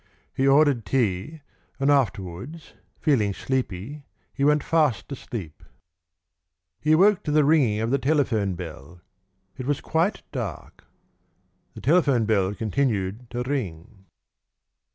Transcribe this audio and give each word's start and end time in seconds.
He 0.33 0.47
ordered 0.47 0.83
tea, 0.83 1.41
and 1.79 1.91
afterwards, 1.91 2.73
feeling 2.99 3.35
sleepy, 3.35 4.01
he 4.33 4.43
went 4.43 4.63
fast 4.63 5.11
asleep. 5.11 5.61
He 6.79 6.93
awoke 6.93 7.21
to 7.21 7.29
the 7.29 7.43
ringing 7.45 7.79
of 7.81 7.91
the 7.91 7.99
telephone 7.99 8.55
bell. 8.55 8.99
It 9.59 9.67
was 9.67 9.79
quite 9.79 10.23
dark. 10.31 10.85
The 11.75 11.81
telephone 11.81 12.25
bell 12.25 12.55
continued 12.55 13.29
to 13.29 13.43
ring. 13.43 14.05